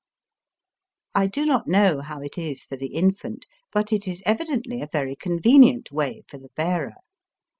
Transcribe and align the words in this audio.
I 1.13 1.27
do 1.27 1.45
not 1.45 1.67
know 1.67 2.01
how 2.01 2.21
it 2.21 2.35
is 2.35 2.63
for 2.63 2.75
the 2.75 2.87
infant, 2.95 3.45
but 3.71 3.93
it 3.93 4.07
is 4.07 4.23
evidently 4.25 4.81
a 4.81 4.89
very 4.91 5.15
convenient 5.15 5.91
way 5.91 6.23
for 6.27 6.39
the 6.39 6.49
bearer. 6.55 6.95